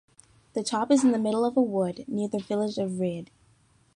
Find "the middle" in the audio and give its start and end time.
1.11-1.45